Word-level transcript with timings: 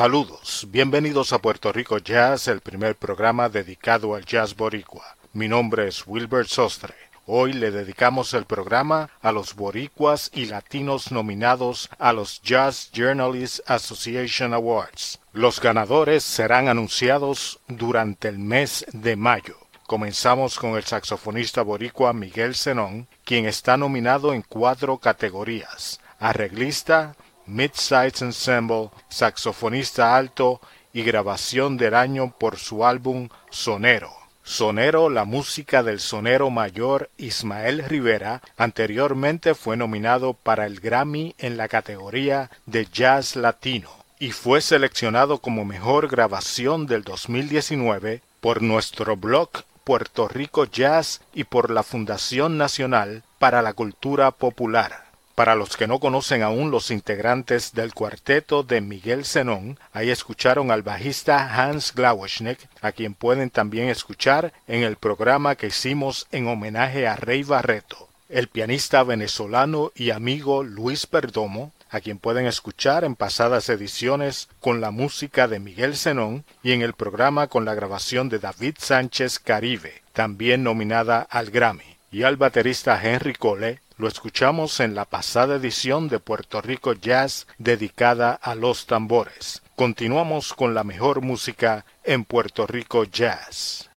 Saludos, 0.00 0.66
bienvenidos 0.70 1.34
a 1.34 1.40
Puerto 1.40 1.70
Rico 1.72 1.98
Jazz, 1.98 2.48
el 2.48 2.62
primer 2.62 2.96
programa 2.96 3.50
dedicado 3.50 4.14
al 4.14 4.24
jazz 4.24 4.56
boricua. 4.56 5.04
Mi 5.34 5.46
nombre 5.46 5.88
es 5.88 6.04
Wilbert 6.06 6.48
Sostre. 6.48 6.94
Hoy 7.26 7.52
le 7.52 7.70
dedicamos 7.70 8.32
el 8.32 8.46
programa 8.46 9.10
a 9.20 9.30
los 9.30 9.54
boricuas 9.54 10.30
y 10.32 10.46
latinos 10.46 11.12
nominados 11.12 11.90
a 11.98 12.14
los 12.14 12.40
Jazz 12.40 12.90
Journalists 12.94 13.62
Association 13.66 14.54
Awards. 14.54 15.20
Los 15.34 15.60
ganadores 15.60 16.24
serán 16.24 16.68
anunciados 16.68 17.60
durante 17.68 18.28
el 18.28 18.38
mes 18.38 18.86
de 18.94 19.16
mayo. 19.16 19.58
Comenzamos 19.86 20.58
con 20.58 20.76
el 20.76 20.84
saxofonista 20.84 21.60
boricua 21.60 22.14
Miguel 22.14 22.54
Zenón, 22.54 23.06
quien 23.26 23.44
está 23.44 23.76
nominado 23.76 24.32
en 24.32 24.40
cuatro 24.40 24.96
categorías. 24.96 26.00
Arreglista, 26.18 27.16
Mid-Size 27.50 28.24
Ensemble, 28.24 28.90
saxofonista 29.08 30.16
alto 30.16 30.60
y 30.92 31.02
grabación 31.02 31.76
del 31.76 31.94
año 31.94 32.32
por 32.38 32.56
su 32.58 32.84
álbum 32.84 33.28
Sonero. 33.50 34.12
Sonero, 34.42 35.10
la 35.10 35.24
música 35.24 35.82
del 35.82 36.00
sonero 36.00 36.50
mayor 36.50 37.10
Ismael 37.18 37.84
Rivera, 37.84 38.40
anteriormente 38.56 39.54
fue 39.54 39.76
nominado 39.76 40.34
para 40.34 40.66
el 40.66 40.80
Grammy 40.80 41.34
en 41.38 41.56
la 41.56 41.68
categoría 41.68 42.50
de 42.66 42.86
Jazz 42.86 43.36
Latino 43.36 43.90
y 44.18 44.32
fue 44.32 44.60
seleccionado 44.60 45.38
como 45.38 45.64
mejor 45.64 46.08
grabación 46.08 46.86
del 46.86 47.02
2019 47.04 48.22
por 48.40 48.62
nuestro 48.62 49.16
blog 49.16 49.50
Puerto 49.84 50.28
Rico 50.28 50.66
Jazz 50.66 51.20
y 51.34 51.44
por 51.44 51.70
la 51.70 51.82
Fundación 51.82 52.58
Nacional 52.58 53.22
para 53.38 53.62
la 53.62 53.72
Cultura 53.72 54.30
Popular. 54.30 55.09
Para 55.40 55.54
los 55.54 55.78
que 55.78 55.86
no 55.86 56.00
conocen 56.00 56.42
aún 56.42 56.70
los 56.70 56.90
integrantes 56.90 57.72
del 57.72 57.94
cuarteto 57.94 58.62
de 58.62 58.82
Miguel 58.82 59.24
Zenón, 59.24 59.78
ahí 59.94 60.10
escucharon 60.10 60.70
al 60.70 60.82
bajista 60.82 61.48
Hans 61.54 61.94
Glaueschneck, 61.94 62.58
a 62.82 62.92
quien 62.92 63.14
pueden 63.14 63.48
también 63.48 63.88
escuchar 63.88 64.52
en 64.68 64.82
el 64.82 64.96
programa 64.96 65.54
que 65.54 65.68
hicimos 65.68 66.26
en 66.30 66.46
homenaje 66.46 67.06
a 67.06 67.16
Rey 67.16 67.42
Barreto, 67.42 68.10
el 68.28 68.48
pianista 68.48 69.02
venezolano 69.02 69.92
y 69.94 70.10
amigo 70.10 70.62
Luis 70.62 71.06
Perdomo, 71.06 71.72
a 71.88 72.00
quien 72.00 72.18
pueden 72.18 72.44
escuchar 72.44 73.04
en 73.04 73.16
pasadas 73.16 73.70
ediciones 73.70 74.50
con 74.60 74.82
la 74.82 74.90
música 74.90 75.48
de 75.48 75.58
Miguel 75.58 75.96
Zenón 75.96 76.44
y 76.62 76.72
en 76.72 76.82
el 76.82 76.92
programa 76.92 77.46
con 77.46 77.64
la 77.64 77.74
grabación 77.74 78.28
de 78.28 78.40
David 78.40 78.74
Sánchez 78.78 79.38
Caribe, 79.38 80.02
también 80.12 80.62
nominada 80.62 81.26
al 81.30 81.50
Grammy, 81.50 81.96
y 82.12 82.24
al 82.24 82.36
baterista 82.36 83.00
Henry 83.02 83.32
Cole, 83.32 83.80
lo 84.00 84.08
escuchamos 84.08 84.80
en 84.80 84.94
la 84.94 85.04
pasada 85.04 85.56
edición 85.56 86.08
de 86.08 86.18
Puerto 86.18 86.62
Rico 86.62 86.94
Jazz 86.94 87.46
dedicada 87.58 88.32
a 88.32 88.54
los 88.54 88.86
tambores. 88.86 89.62
Continuamos 89.76 90.54
con 90.54 90.72
la 90.72 90.84
mejor 90.84 91.20
música 91.20 91.84
en 92.02 92.24
Puerto 92.24 92.66
Rico 92.66 93.04
Jazz. 93.04 93.89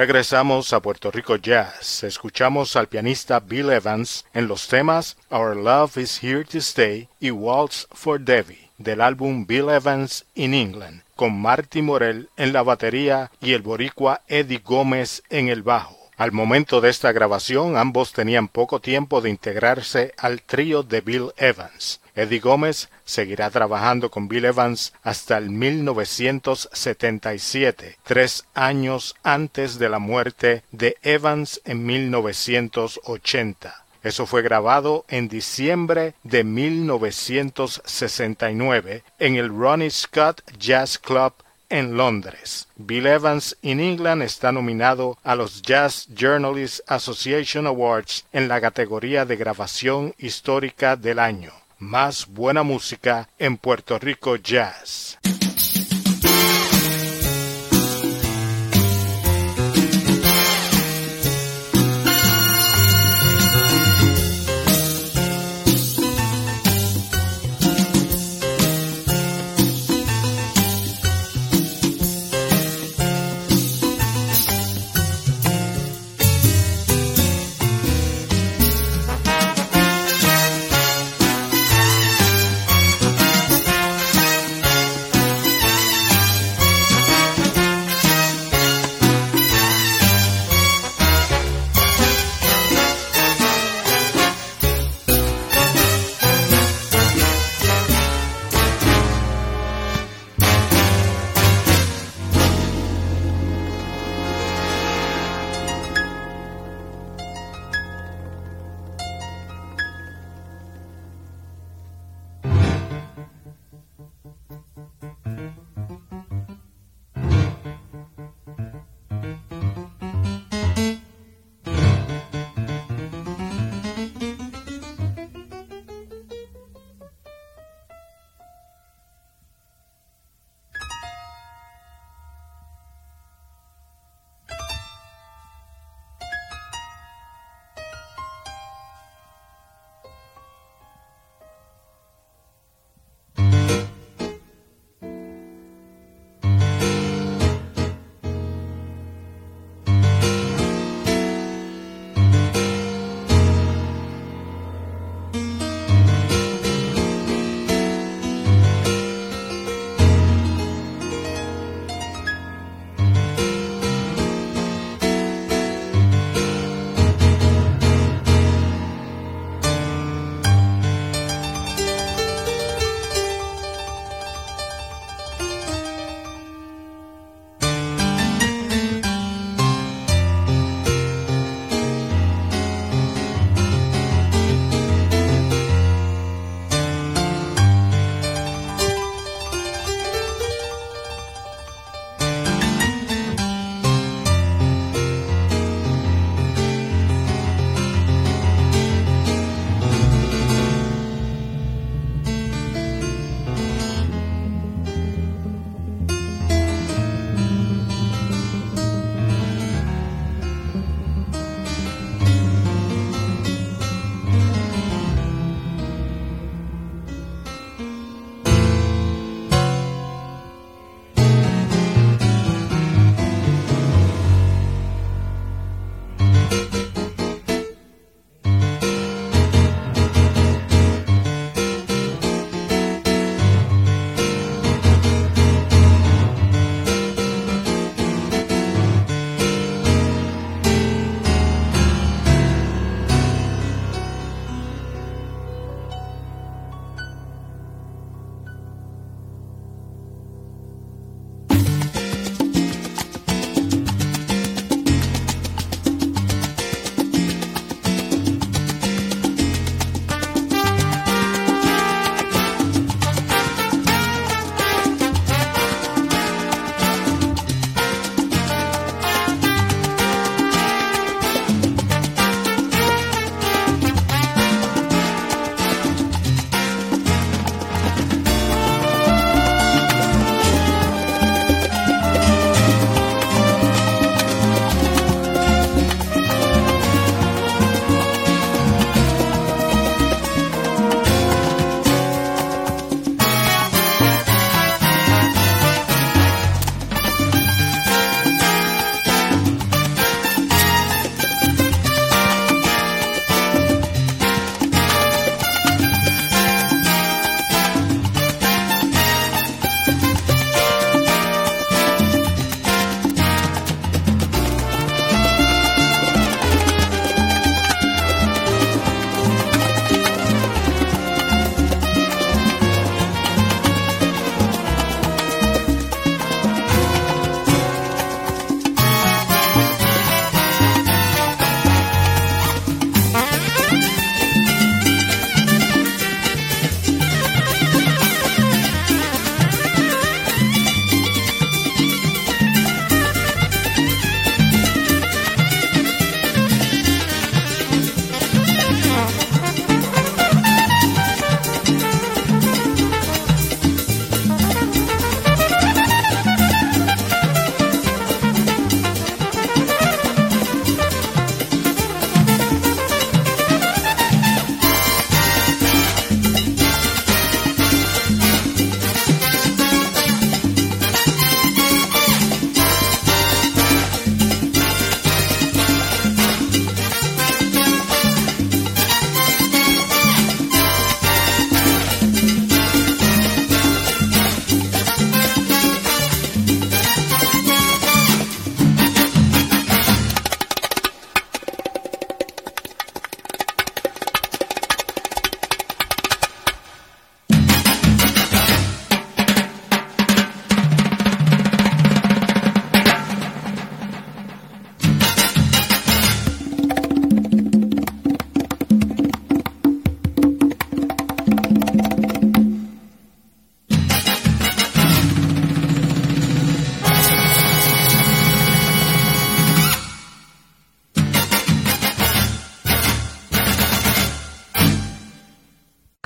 Regresamos 0.00 0.72
a 0.72 0.80
Puerto 0.80 1.10
Rico 1.10 1.36
Jazz. 1.36 2.04
Escuchamos 2.04 2.74
al 2.74 2.88
pianista 2.88 3.38
Bill 3.38 3.68
Evans 3.68 4.24
en 4.32 4.48
los 4.48 4.66
temas 4.66 5.18
Our 5.28 5.54
Love 5.54 5.98
is 5.98 6.24
Here 6.24 6.42
to 6.42 6.56
Stay 6.56 7.06
y 7.20 7.30
Waltz 7.30 7.86
for 7.92 8.18
Debbie 8.18 8.70
del 8.78 9.02
álbum 9.02 9.44
Bill 9.46 9.68
Evans 9.68 10.24
in 10.34 10.54
England, 10.54 11.02
con 11.16 11.38
Marty 11.38 11.82
Morell 11.82 12.30
en 12.38 12.54
la 12.54 12.62
batería 12.62 13.30
y 13.42 13.52
el 13.52 13.60
boricua 13.60 14.22
Eddie 14.26 14.62
Gómez 14.64 15.22
en 15.28 15.50
el 15.50 15.62
bajo. 15.62 15.99
Al 16.20 16.30
momento 16.32 16.80
de 16.82 16.90
esta 16.90 17.12
grabación 17.12 17.78
ambos 17.78 18.12
tenían 18.12 18.48
poco 18.48 18.78
tiempo 18.78 19.22
de 19.22 19.30
integrarse 19.30 20.12
al 20.18 20.42
trío 20.42 20.82
de 20.82 21.00
Bill 21.00 21.32
Evans. 21.38 22.02
Eddie 22.14 22.40
Gómez 22.40 22.90
seguirá 23.06 23.48
trabajando 23.48 24.10
con 24.10 24.28
Bill 24.28 24.44
Evans 24.44 24.92
hasta 25.02 25.38
el 25.38 25.48
1977, 25.48 27.96
tres 28.02 28.44
años 28.52 29.14
antes 29.22 29.78
de 29.78 29.88
la 29.88 29.98
muerte 29.98 30.62
de 30.72 30.98
Evans 31.02 31.62
en 31.64 31.86
1980. 31.86 33.86
Eso 34.02 34.26
fue 34.26 34.42
grabado 34.42 35.06
en 35.08 35.26
diciembre 35.26 36.12
de 36.22 36.44
1969 36.44 39.04
en 39.18 39.36
el 39.36 39.48
Ronnie 39.48 39.90
Scott 39.90 40.42
Jazz 40.58 40.98
Club 40.98 41.32
en 41.70 41.96
Londres. 41.96 42.68
Bill 42.76 43.06
Evans 43.06 43.56
in 43.62 43.80
England 43.80 44.22
está 44.22 44.52
nominado 44.52 45.16
a 45.24 45.34
los 45.34 45.62
Jazz 45.62 46.06
Journalists 46.14 46.82
Association 46.86 47.66
Awards 47.66 48.26
en 48.32 48.48
la 48.48 48.60
categoría 48.60 49.24
de 49.24 49.36
grabación 49.36 50.14
histórica 50.18 50.96
del 50.96 51.18
año. 51.18 51.52
Más 51.78 52.26
buena 52.26 52.62
música 52.62 53.30
en 53.38 53.56
Puerto 53.56 53.98
Rico 53.98 54.36
Jazz. 54.36 55.18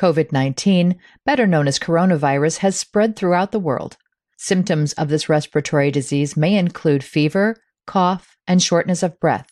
COVID 0.05 0.33
19, 0.33 0.97
better 1.25 1.47
known 1.47 1.67
as 1.67 1.79
coronavirus, 1.79 2.59
has 2.59 2.77
spread 2.77 3.17
throughout 3.17 3.53
the 3.53 3.59
world. 3.59 3.97
Symptoms 4.37 4.93
of 4.93 5.09
this 5.09 5.31
respiratory 5.31 5.91
disease 5.91 6.37
may 6.37 6.59
include 6.59 7.03
fever, 7.03 7.57
cough, 7.87 8.37
and 8.47 8.63
shortness 8.63 9.03
of 9.03 9.19
breath. 9.19 9.49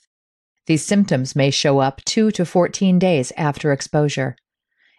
These 0.67 0.85
symptoms 0.85 1.35
may 1.35 1.51
show 1.51 1.79
up 1.79 2.05
2 2.05 2.33
to 2.33 2.45
14 2.45 2.99
days 2.99 3.33
after 3.39 3.73
exposure. 3.73 4.37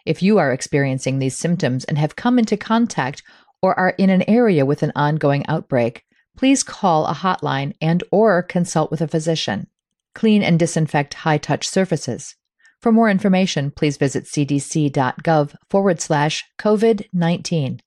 If 0.08 0.24
you 0.24 0.40
are 0.40 0.52
experiencing 0.52 1.20
these 1.20 1.38
symptoms 1.38 1.84
and 1.86 2.00
have 2.00 2.16
come 2.16 2.40
into 2.40 2.58
contact 2.58 3.22
or 3.62 3.78
are 3.80 3.94
in 4.00 4.10
an 4.10 4.28
area 4.28 4.66
with 4.66 4.82
an 4.82 4.92
ongoing 4.96 5.46
outbreak, 5.48 6.04
please 6.36 6.64
call 6.64 7.06
a 7.06 7.14
hotline 7.14 7.74
and 7.80 8.04
or 8.12 8.42
consult 8.42 8.90
with 8.90 9.02
a 9.02 9.08
physician. 9.08 9.68
Clean 10.16 10.42
and 10.42 10.60
disinfect 10.60 11.14
high-touch 11.14 11.68
surfaces. 11.68 12.38
For 12.84 12.92
more 12.92 13.10
information, 13.10 13.72
please 13.72 13.96
visit 13.96 14.26
cdc.gov 14.26 15.56
forward 15.70 16.02
slash 16.02 16.44
COVID-19. 16.60 17.80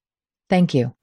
Thank 0.49 0.73
you. 0.73 0.96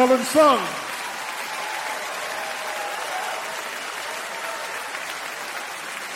Helen 0.00 0.24
Sung. 0.24 0.58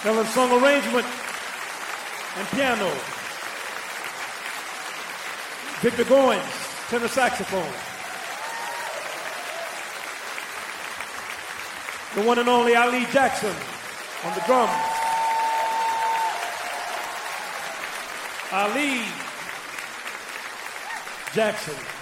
Helen 0.01 0.27
Sung 0.29 0.53
arrangement 0.53 1.07
and 2.39 2.49
piano. 2.49 2.91
Victor 5.83 6.05
Goins, 6.05 6.89
tenor 6.89 7.09
saxophone. 7.09 7.75
The 12.15 12.27
one 12.27 12.39
and 12.39 12.49
only 12.49 12.75
Ali 12.75 13.05
Jackson 13.13 13.55
on 14.25 14.35
the 14.35 14.41
drums. 14.47 14.73
Ali 18.51 19.03
Jackson. 21.35 21.94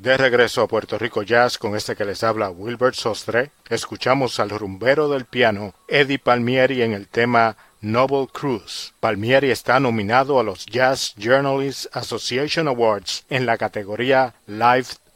De 0.00 0.16
regreso 0.16 0.62
a 0.62 0.66
Puerto 0.66 0.96
Rico 0.96 1.22
Jazz 1.22 1.58
con 1.58 1.76
este 1.76 1.94
que 1.94 2.06
les 2.06 2.24
habla 2.24 2.48
Wilbert 2.48 2.94
Sostre, 2.94 3.50
escuchamos 3.68 4.40
al 4.40 4.48
rumbero 4.48 5.10
del 5.10 5.26
piano 5.26 5.74
Eddie 5.88 6.18
Palmieri 6.18 6.80
en 6.80 6.94
el 6.94 7.06
tema 7.06 7.58
Noble 7.82 8.26
Cruise. 8.32 8.94
Palmieri 8.98 9.50
está 9.50 9.78
nominado 9.78 10.40
a 10.40 10.42
los 10.42 10.64
Jazz 10.64 11.14
Journalists 11.18 11.90
Association 11.92 12.66
Awards 12.66 13.26
en 13.28 13.44
la 13.44 13.58
categoría 13.58 14.32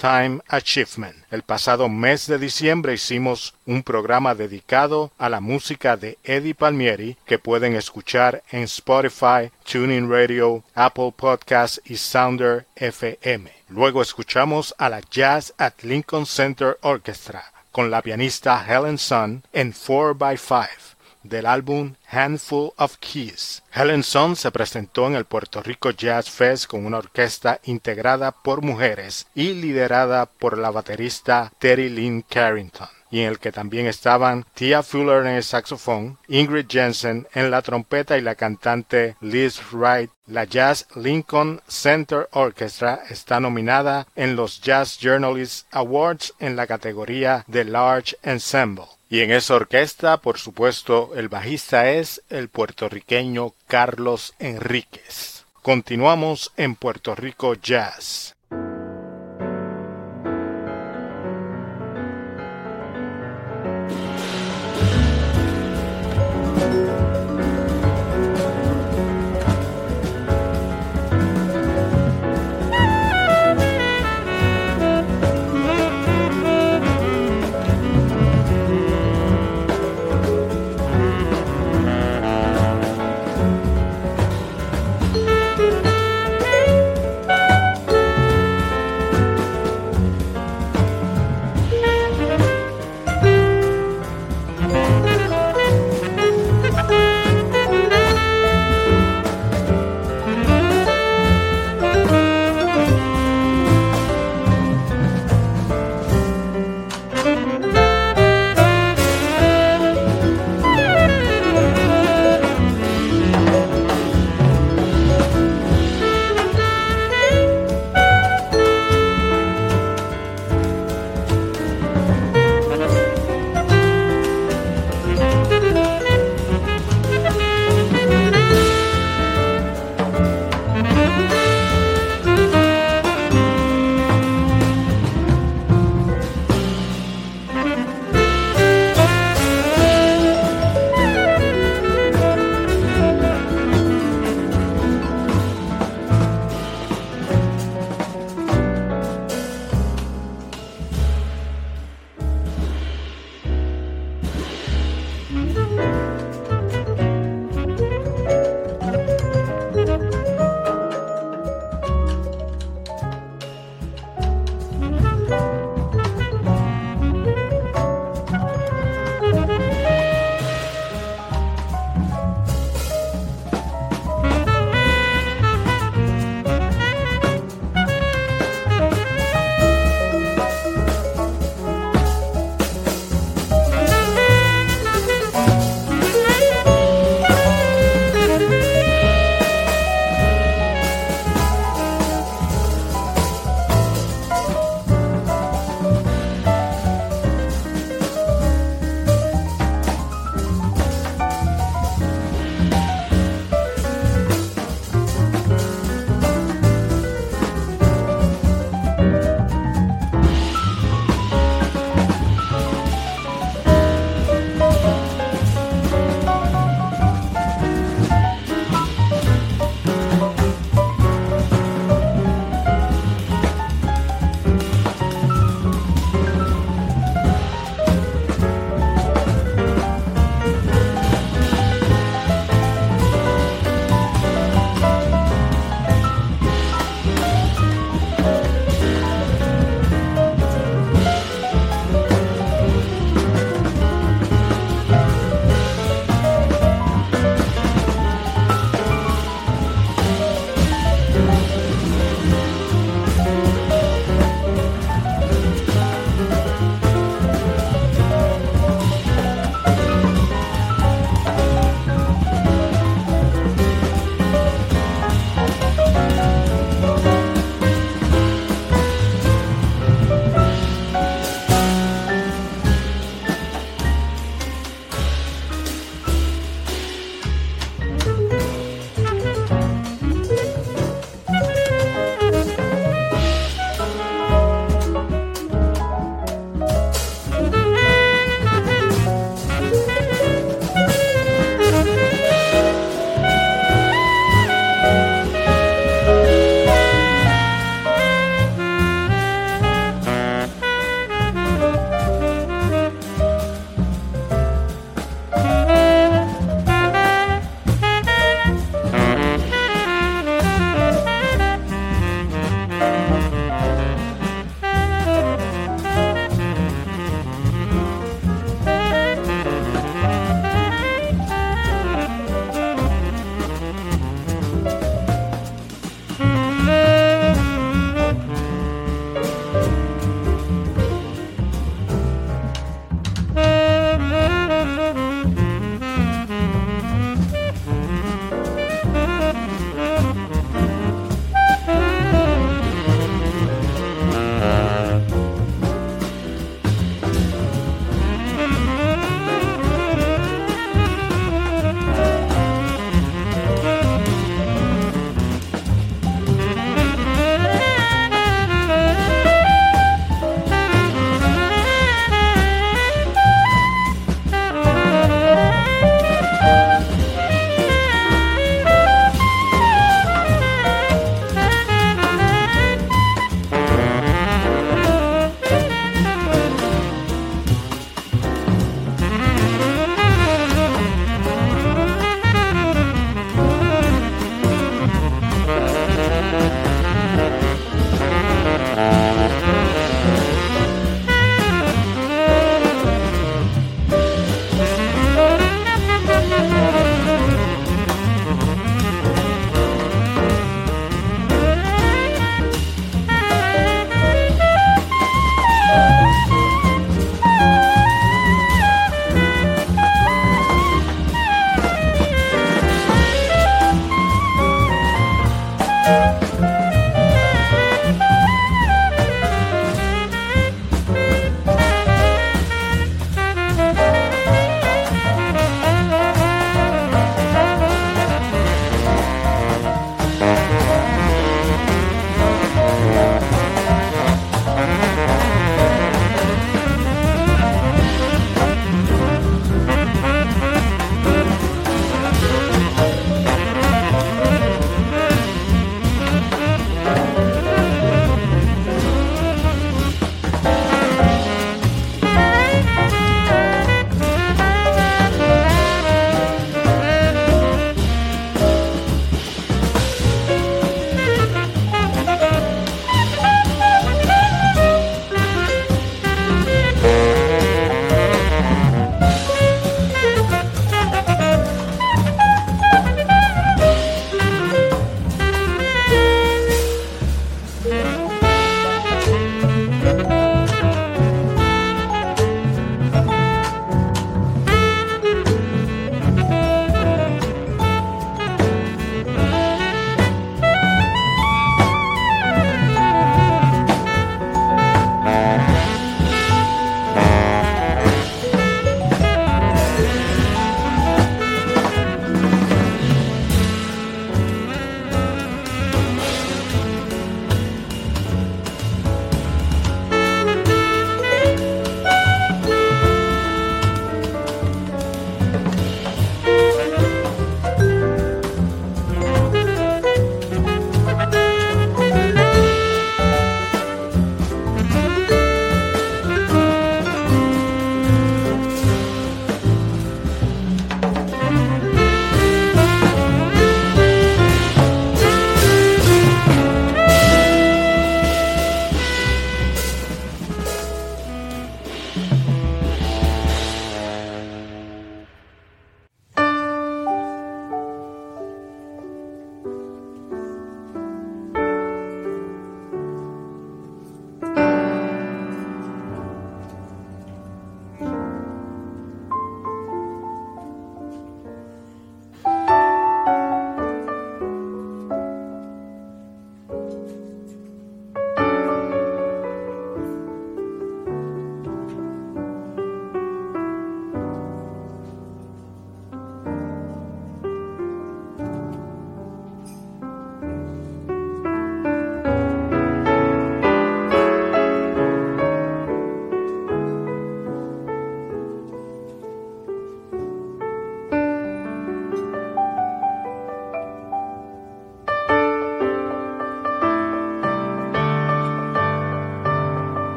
Lifetime 0.00 0.40
Achievement. 0.48 1.14
El 1.30 1.42
pasado 1.42 1.88
mes 1.88 2.26
de 2.26 2.38
diciembre 2.38 2.94
hicimos 2.94 3.54
un 3.66 3.82
programa 3.82 4.34
dedicado 4.34 5.12
a 5.18 5.28
la 5.28 5.40
música 5.40 5.98
de 5.98 6.16
Eddie 6.24 6.54
Palmieri 6.54 7.18
que 7.26 7.38
pueden 7.38 7.76
escuchar 7.76 8.42
en 8.50 8.62
Spotify, 8.62 9.50
Tuning 9.70 10.10
Radio, 10.10 10.64
Apple 10.74 11.12
Podcasts 11.14 11.82
y 11.84 11.96
Sounder 11.96 12.64
FM. 12.76 13.52
Luego 13.68 14.00
escuchamos 14.00 14.74
a 14.78 14.88
la 14.88 15.00
Jazz 15.10 15.52
at 15.58 15.74
Lincoln 15.82 16.24
Center 16.24 16.78
Orchestra 16.80 17.44
con 17.70 17.90
la 17.90 18.00
pianista 18.00 18.64
Helen 18.66 18.96
Sun 18.96 19.42
en 19.52 19.74
4x5 19.74 20.89
del 21.22 21.46
álbum 21.46 21.94
Handful 22.08 22.72
of 22.76 22.96
Keys. 22.98 23.62
Helen 23.72 24.02
Sun 24.02 24.36
se 24.36 24.50
presentó 24.50 25.06
en 25.06 25.14
el 25.14 25.24
Puerto 25.24 25.62
Rico 25.62 25.90
Jazz 25.90 26.30
Fest 26.30 26.66
con 26.66 26.86
una 26.86 26.98
orquesta 26.98 27.60
integrada 27.64 28.32
por 28.32 28.62
mujeres 28.62 29.26
y 29.34 29.54
liderada 29.54 30.26
por 30.26 30.58
la 30.58 30.70
baterista 30.70 31.52
Terry 31.58 31.88
Lynn 31.88 32.22
Carrington 32.22 32.88
y 33.10 33.20
en 33.20 33.28
el 33.28 33.38
que 33.38 33.52
también 33.52 33.86
estaban 33.86 34.46
Tia 34.54 34.82
Fuller 34.82 35.26
en 35.26 35.34
el 35.34 35.42
saxofón, 35.42 36.18
Ingrid 36.28 36.66
Jensen 36.68 37.26
en 37.34 37.50
la 37.50 37.62
trompeta 37.62 38.16
y 38.16 38.22
la 38.22 38.36
cantante 38.36 39.16
Liz 39.20 39.60
Wright. 39.72 40.10
La 40.26 40.44
Jazz 40.44 40.86
Lincoln 40.94 41.60
Center 41.66 42.28
Orchestra 42.32 43.02
está 43.10 43.40
nominada 43.40 44.06
en 44.14 44.36
los 44.36 44.60
Jazz 44.60 44.98
Journalist 45.00 45.66
Awards 45.72 46.34
en 46.38 46.54
la 46.54 46.68
categoría 46.68 47.44
de 47.48 47.64
Large 47.64 48.16
Ensemble. 48.22 48.86
Y 49.12 49.22
en 49.22 49.32
esa 49.32 49.56
orquesta, 49.56 50.18
por 50.18 50.38
supuesto, 50.38 51.10
el 51.16 51.28
bajista 51.28 51.90
es 51.90 52.22
el 52.30 52.48
puertorriqueño 52.48 53.54
Carlos 53.66 54.34
Enríquez. 54.38 55.46
Continuamos 55.62 56.52
en 56.56 56.76
Puerto 56.76 57.16
Rico 57.16 57.54
Jazz. 57.54 58.36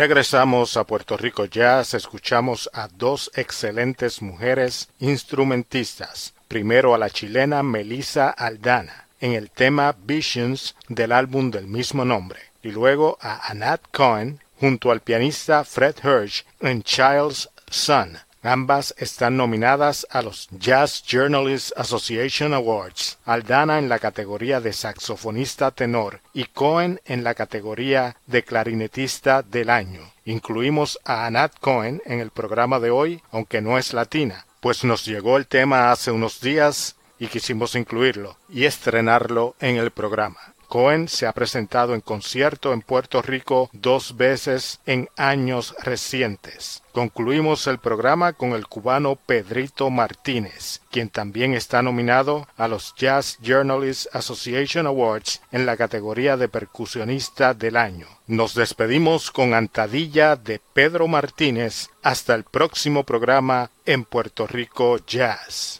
Regresamos 0.00 0.78
a 0.78 0.84
Puerto 0.84 1.18
Rico 1.18 1.44
Jazz, 1.44 1.92
escuchamos 1.92 2.70
a 2.72 2.88
dos 2.88 3.30
excelentes 3.34 4.22
mujeres 4.22 4.88
instrumentistas. 4.98 6.32
Primero 6.48 6.94
a 6.94 6.98
la 6.98 7.10
chilena 7.10 7.62
Melissa 7.62 8.30
Aldana 8.30 9.08
en 9.20 9.32
el 9.32 9.50
tema 9.50 9.94
Visions 10.02 10.74
del 10.88 11.12
álbum 11.12 11.50
del 11.50 11.66
mismo 11.66 12.06
nombre, 12.06 12.40
y 12.62 12.70
luego 12.70 13.18
a 13.20 13.46
Anat 13.50 13.82
Cohen 13.92 14.40
junto 14.58 14.90
al 14.90 15.00
pianista 15.00 15.64
Fred 15.64 15.96
Hirsch 16.02 16.46
en 16.60 16.82
Child's 16.82 17.50
Son. 17.68 18.16
Ambas 18.42 18.94
están 18.96 19.36
nominadas 19.36 20.06
a 20.10 20.22
los 20.22 20.48
Jazz 20.50 21.02
Journalists 21.06 21.74
Association 21.76 22.54
Awards, 22.54 23.18
Aldana 23.26 23.78
en 23.78 23.90
la 23.90 23.98
categoría 23.98 24.62
de 24.62 24.72
saxofonista 24.72 25.70
tenor 25.72 26.20
y 26.32 26.44
Cohen 26.44 27.02
en 27.04 27.22
la 27.22 27.34
categoría 27.34 28.16
de 28.26 28.42
clarinetista 28.42 29.42
del 29.42 29.68
año. 29.68 30.10
Incluimos 30.24 30.98
a 31.04 31.26
Anat 31.26 31.52
Cohen 31.60 32.00
en 32.06 32.20
el 32.20 32.30
programa 32.30 32.80
de 32.80 32.90
hoy, 32.90 33.22
aunque 33.30 33.60
no 33.60 33.76
es 33.76 33.92
latina, 33.92 34.46
pues 34.60 34.84
nos 34.84 35.04
llegó 35.04 35.36
el 35.36 35.46
tema 35.46 35.92
hace 35.92 36.10
unos 36.10 36.40
días 36.40 36.96
y 37.18 37.26
quisimos 37.26 37.74
incluirlo 37.74 38.38
y 38.48 38.64
estrenarlo 38.64 39.54
en 39.60 39.76
el 39.76 39.90
programa. 39.90 40.54
Cohen 40.70 41.08
se 41.08 41.26
ha 41.26 41.32
presentado 41.32 41.94
en 41.94 42.00
concierto 42.00 42.72
en 42.72 42.80
Puerto 42.80 43.22
Rico 43.22 43.68
dos 43.72 44.16
veces 44.16 44.78
en 44.86 45.08
años 45.16 45.74
recientes. 45.82 46.84
Concluimos 46.92 47.66
el 47.66 47.78
programa 47.78 48.34
con 48.34 48.52
el 48.52 48.68
cubano 48.68 49.16
Pedrito 49.16 49.90
Martínez, 49.90 50.80
quien 50.92 51.08
también 51.08 51.54
está 51.54 51.82
nominado 51.82 52.46
a 52.56 52.68
los 52.68 52.94
Jazz 52.94 53.36
Journalists 53.42 54.08
Association 54.12 54.86
Awards 54.86 55.42
en 55.50 55.66
la 55.66 55.76
categoría 55.76 56.36
de 56.36 56.48
percusionista 56.48 57.52
del 57.52 57.76
año. 57.76 58.06
Nos 58.28 58.54
despedimos 58.54 59.32
con 59.32 59.54
Antadilla 59.54 60.36
de 60.36 60.60
Pedro 60.72 61.08
Martínez 61.08 61.88
hasta 62.04 62.36
el 62.36 62.44
próximo 62.44 63.02
programa 63.02 63.72
en 63.86 64.04
Puerto 64.04 64.46
Rico 64.46 64.98
Jazz. 65.04 65.79